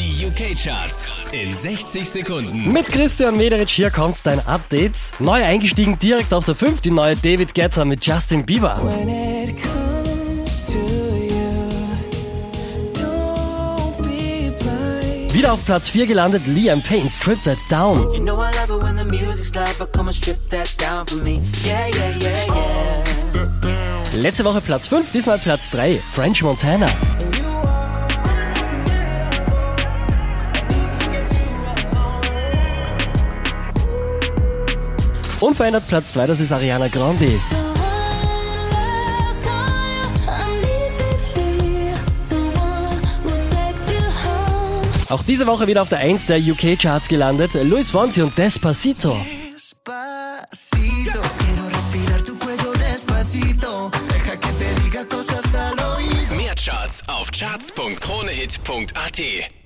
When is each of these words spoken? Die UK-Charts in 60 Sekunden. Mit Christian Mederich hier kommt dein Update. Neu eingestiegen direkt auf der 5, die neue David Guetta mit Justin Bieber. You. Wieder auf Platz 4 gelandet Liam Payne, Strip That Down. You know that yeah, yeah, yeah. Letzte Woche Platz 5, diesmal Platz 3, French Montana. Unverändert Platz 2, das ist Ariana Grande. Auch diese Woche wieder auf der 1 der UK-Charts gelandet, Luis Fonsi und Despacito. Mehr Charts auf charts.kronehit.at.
Die 0.00 0.24
UK-Charts 0.24 1.12
in 1.30 1.54
60 1.54 2.08
Sekunden. 2.08 2.72
Mit 2.72 2.86
Christian 2.86 3.36
Mederich 3.36 3.70
hier 3.70 3.90
kommt 3.90 4.16
dein 4.24 4.40
Update. 4.46 4.94
Neu 5.18 5.44
eingestiegen 5.44 5.98
direkt 5.98 6.32
auf 6.32 6.46
der 6.46 6.54
5, 6.54 6.80
die 6.80 6.90
neue 6.90 7.16
David 7.16 7.54
Guetta 7.54 7.84
mit 7.84 8.06
Justin 8.06 8.46
Bieber. 8.46 8.80
You. 8.80 8.94
Wieder 15.34 15.52
auf 15.52 15.66
Platz 15.66 15.90
4 15.90 16.06
gelandet 16.06 16.46
Liam 16.46 16.80
Payne, 16.80 17.10
Strip 17.10 17.42
That 17.42 17.58
Down. 17.68 18.00
You 18.14 18.24
know 18.24 18.42
that 18.52 18.70
yeah, 21.66 21.88
yeah, 21.88 22.16
yeah. 22.22 23.04
Letzte 24.14 24.46
Woche 24.46 24.62
Platz 24.62 24.88
5, 24.88 25.12
diesmal 25.12 25.38
Platz 25.38 25.68
3, 25.70 26.00
French 26.14 26.42
Montana. 26.42 26.90
Unverändert 35.40 35.88
Platz 35.88 36.12
2, 36.12 36.26
das 36.26 36.40
ist 36.40 36.52
Ariana 36.52 36.88
Grande. 36.88 37.40
Auch 45.08 45.22
diese 45.24 45.46
Woche 45.46 45.66
wieder 45.66 45.80
auf 45.82 45.88
der 45.88 45.98
1 45.98 46.26
der 46.26 46.38
UK-Charts 46.38 47.08
gelandet, 47.08 47.54
Luis 47.64 47.90
Fonsi 47.90 48.22
und 48.22 48.38
Despacito. 48.38 49.16
Mehr 56.36 56.54
Charts 56.54 57.02
auf 57.08 57.32
charts.kronehit.at. 57.32 59.59